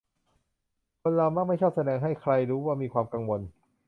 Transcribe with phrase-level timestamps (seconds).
[1.01, 3.41] คนเรามักไม่ชอบแสดงให้ใครรู้ว่ามีความกังวล